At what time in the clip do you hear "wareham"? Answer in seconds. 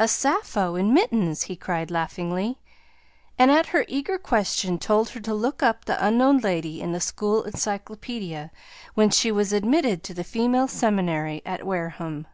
11.64-12.26